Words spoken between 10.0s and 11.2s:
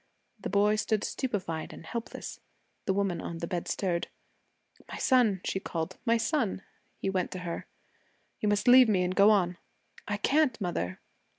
'I can't, mother.'